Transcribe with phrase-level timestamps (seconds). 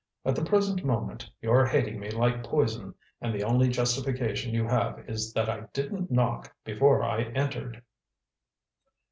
[0.25, 5.07] At the present moment, you're hating me like poison, and the only justification you have
[5.07, 7.83] is that I didn't knock before I entered!"